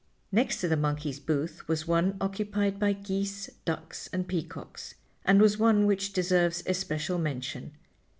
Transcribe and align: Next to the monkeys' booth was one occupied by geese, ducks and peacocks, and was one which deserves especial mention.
Next 0.31 0.59
to 0.61 0.67
the 0.67 0.75
monkeys' 0.75 1.19
booth 1.19 1.67
was 1.67 1.87
one 1.87 2.17
occupied 2.19 2.79
by 2.79 2.91
geese, 2.93 3.51
ducks 3.65 4.09
and 4.11 4.27
peacocks, 4.27 4.95
and 5.25 5.39
was 5.39 5.59
one 5.59 5.85
which 5.85 6.11
deserves 6.11 6.63
especial 6.65 7.19
mention. 7.19 7.73